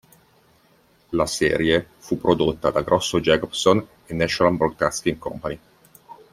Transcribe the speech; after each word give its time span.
La 1.11 1.27
serie 1.27 1.87
fu 1.99 2.17
prodotta 2.19 2.71
da 2.71 2.81
Grosso 2.81 3.19
Jacobson 3.19 3.87
e 4.07 4.13
National 4.15 4.57
Broadcasting 4.57 5.19
Company. 5.19 5.59